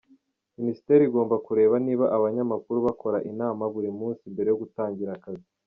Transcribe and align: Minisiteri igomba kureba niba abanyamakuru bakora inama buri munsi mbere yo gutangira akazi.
Minisiteri 0.57 1.01
igomba 1.05 1.35
kureba 1.45 1.75
niba 1.85 2.05
abanyamakuru 2.17 2.77
bakora 2.87 3.17
inama 3.31 3.63
buri 3.73 3.89
munsi 3.99 4.23
mbere 4.33 4.47
yo 4.49 4.57
gutangira 4.61 5.11
akazi. 5.17 5.47